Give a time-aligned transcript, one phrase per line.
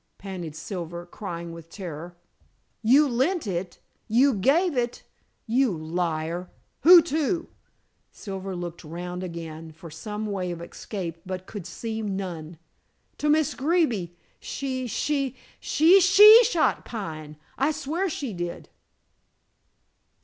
[0.17, 2.15] panted Silver, crying with terror.
[2.81, 3.77] "You lent it
[4.07, 5.03] you gave it
[5.45, 6.49] you liar!
[6.79, 7.47] Who to?"
[8.11, 12.57] Silver looked round again for some way of escape, but could see none.
[13.19, 14.17] "To Miss Greeby.
[14.39, 17.37] She she she she shot Pine.
[17.55, 18.69] I swear she did."